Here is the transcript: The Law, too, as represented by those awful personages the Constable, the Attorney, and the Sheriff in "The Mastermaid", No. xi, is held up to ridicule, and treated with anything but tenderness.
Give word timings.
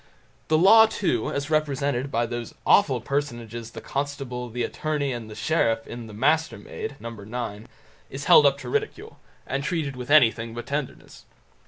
The 0.47 0.57
Law, 0.57 0.87
too, 0.87 1.31
as 1.31 1.51
represented 1.51 2.09
by 2.09 2.25
those 2.25 2.55
awful 2.65 3.01
personages 3.01 3.69
the 3.69 3.81
Constable, 3.81 4.49
the 4.49 4.63
Attorney, 4.63 5.13
and 5.13 5.29
the 5.29 5.35
Sheriff 5.35 5.85
in 5.85 6.07
"The 6.07 6.13
Mastermaid", 6.15 6.95
No. 6.99 7.15
xi, 7.59 7.65
is 8.09 8.23
held 8.25 8.47
up 8.47 8.57
to 8.61 8.69
ridicule, 8.69 9.19
and 9.45 9.63
treated 9.63 9.95
with 9.95 10.09
anything 10.09 10.55
but 10.55 10.65
tenderness. 10.65 11.25